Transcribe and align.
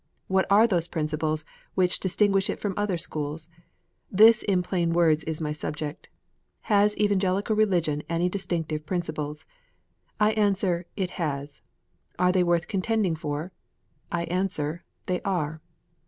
What 0.27 0.47
are 0.49 0.65
those 0.65 0.87
principles 0.87 1.45
which 1.75 1.99
distinguish 1.99 2.49
it 2.49 2.59
from 2.59 2.73
other 2.75 2.97
schools? 2.97 3.47
This 4.11 4.41
in 4.41 4.63
plain 4.63 4.93
words 4.93 5.23
is 5.25 5.39
my 5.39 5.51
subject, 5.51 6.09
Has 6.61 6.97
Evangelical 6.97 7.55
Religion 7.55 8.01
any 8.09 8.27
distinctive 8.27 8.87
principles? 8.87 9.45
I 10.19 10.31
answer, 10.31 10.87
it 10.97 11.11
has. 11.21 11.61
Are 12.17 12.31
they 12.31 12.41
worth 12.41 12.67
contending 12.67 13.15
for? 13.15 13.51
I 14.11 14.23
answer, 14.23 14.83
they 15.05 15.21
are. 15.21 15.61